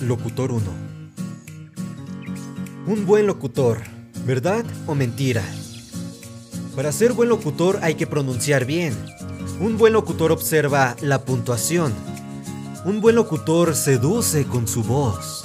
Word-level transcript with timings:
Locutor 0.00 0.52
1 0.52 0.62
Un 2.86 3.06
buen 3.06 3.26
locutor, 3.26 3.78
¿verdad 4.26 4.64
o 4.86 4.94
mentira? 4.94 5.42
Para 6.76 6.92
ser 6.92 7.12
buen 7.12 7.28
locutor 7.28 7.80
hay 7.82 7.96
que 7.96 8.06
pronunciar 8.06 8.64
bien. 8.64 8.94
Un 9.60 9.76
buen 9.76 9.92
locutor 9.92 10.32
observa 10.32 10.96
la 11.00 11.24
puntuación 11.24 11.92
un 12.84 13.00
buen 13.00 13.14
locutor 13.14 13.76
seduce 13.76 14.44
con 14.44 14.66
su 14.66 14.82
voz. 14.82 15.44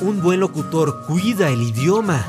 Un 0.00 0.22
buen 0.22 0.38
locutor 0.38 1.04
cuida 1.06 1.48
el 1.48 1.60
idioma. 1.60 2.24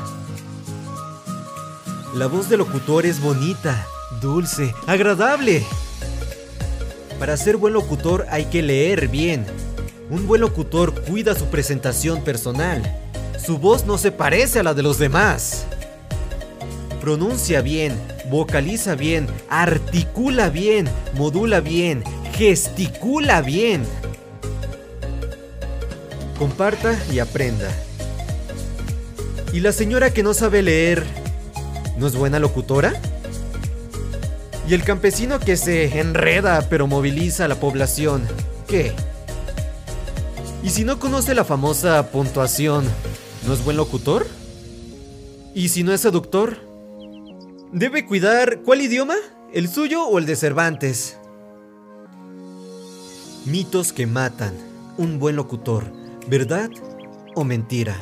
La 2.16 2.26
voz 2.26 2.48
del 2.48 2.58
locutor 2.58 3.06
es 3.06 3.20
bonita, 3.20 3.86
dulce, 4.20 4.74
agradable. 4.88 5.64
Para 7.20 7.36
ser 7.36 7.56
buen 7.56 7.72
locutor 7.72 8.26
hay 8.28 8.46
que 8.46 8.62
leer 8.62 9.06
bien. 9.06 9.46
Un 10.10 10.26
buen 10.26 10.40
locutor 10.40 11.00
cuida 11.04 11.36
su 11.36 11.46
presentación 11.46 12.24
personal. 12.24 12.82
Su 13.38 13.58
voz 13.58 13.86
no 13.86 13.98
se 13.98 14.10
parece 14.10 14.58
a 14.58 14.62
la 14.64 14.74
de 14.74 14.82
los 14.82 14.98
demás. 14.98 15.64
Pronuncia 17.00 17.62
bien, 17.62 17.94
vocaliza 18.28 18.96
bien, 18.96 19.28
articula 19.48 20.48
bien, 20.48 20.88
modula 21.14 21.60
bien, 21.60 22.02
gesticula 22.32 23.42
bien. 23.42 23.84
Comparta 26.40 26.98
y 27.12 27.18
aprenda. 27.18 27.68
¿Y 29.52 29.60
la 29.60 29.72
señora 29.72 30.14
que 30.14 30.22
no 30.22 30.32
sabe 30.32 30.62
leer 30.62 31.04
no 31.98 32.06
es 32.06 32.16
buena 32.16 32.38
locutora? 32.38 32.94
¿Y 34.66 34.72
el 34.72 34.82
campesino 34.82 35.38
que 35.38 35.58
se 35.58 36.00
enreda 36.00 36.66
pero 36.70 36.86
moviliza 36.86 37.44
a 37.44 37.48
la 37.48 37.56
población, 37.56 38.26
qué? 38.66 38.94
¿Y 40.62 40.70
si 40.70 40.82
no 40.84 40.98
conoce 40.98 41.34
la 41.34 41.44
famosa 41.44 42.10
puntuación, 42.10 42.86
no 43.46 43.52
es 43.52 43.62
buen 43.62 43.76
locutor? 43.76 44.26
¿Y 45.54 45.68
si 45.68 45.84
no 45.84 45.92
es 45.92 46.00
seductor? 46.00 46.56
¿Debe 47.70 48.06
cuidar 48.06 48.60
cuál 48.64 48.80
idioma? 48.80 49.16
¿El 49.52 49.68
suyo 49.68 50.06
o 50.06 50.18
el 50.18 50.24
de 50.24 50.36
Cervantes? 50.36 51.18
Mitos 53.44 53.92
que 53.92 54.06
matan. 54.06 54.54
Un 54.96 55.18
buen 55.18 55.36
locutor. 55.36 55.99
¿Verdad 56.28 56.70
o 57.34 57.44
mentira? 57.44 57.96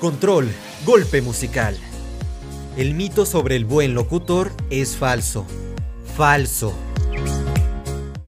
Control. 0.00 0.48
Golpe 0.84 1.20
musical. 1.22 1.76
El 2.76 2.94
mito 2.94 3.26
sobre 3.26 3.56
el 3.56 3.64
buen 3.64 3.94
locutor 3.94 4.50
es 4.70 4.96
falso. 4.96 5.44
Falso. 6.16 6.72